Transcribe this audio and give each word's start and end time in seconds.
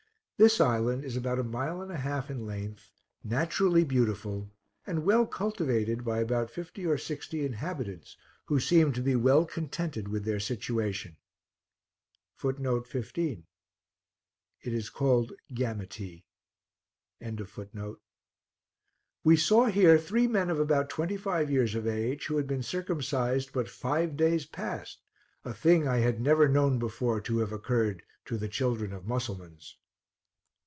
This 0.43 0.59
island 0.59 1.05
is 1.05 1.15
about 1.15 1.37
a 1.37 1.43
mile 1.43 1.83
and 1.83 1.91
a 1.91 1.97
half 1.97 2.31
in 2.31 2.47
length, 2.47 2.89
naturally 3.23 3.83
beautiful, 3.83 4.49
and 4.87 5.05
well 5.05 5.27
cultivated 5.27 6.03
by 6.03 6.17
about 6.19 6.49
fifty 6.49 6.83
or 6.83 6.97
sixty 6.97 7.45
inhabitants, 7.45 8.17
who 8.47 8.59
seemed 8.59 8.95
to 8.95 9.01
be 9.03 9.15
well 9.15 9.45
contented 9.45 10.07
with 10.07 10.25
their 10.25 10.39
situation. 10.39 11.15
We 12.41 12.57
saw 19.35 19.65
here 19.67 19.97
three 19.99 20.27
men 20.27 20.49
of 20.49 20.59
about 20.59 20.89
twenty 20.89 21.17
five 21.17 21.51
years 21.51 21.75
of 21.75 21.85
age, 21.85 22.25
who 22.25 22.37
had 22.37 22.47
been 22.47 22.63
circumcised 22.63 23.53
but 23.53 23.69
five 23.69 24.17
days 24.17 24.47
past, 24.47 25.03
a 25.45 25.53
thing 25.53 25.87
I 25.87 25.97
had 25.97 26.19
never 26.19 26.47
before 26.47 27.17
known 27.19 27.23
to 27.25 27.37
have 27.37 27.51
occurred 27.51 28.01
to 28.25 28.37
the 28.39 28.49
children 28.49 28.91
of 28.91 29.05
Mussulmans. 29.05 29.75